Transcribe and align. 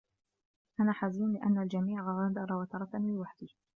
أنا 0.79 0.91
حزين 0.93 1.33
لأن 1.33 1.61
الجميع 1.61 2.03
غادر 2.11 2.53
و 2.53 2.63
تركني 2.63 3.15
لوحدي. 3.15 3.55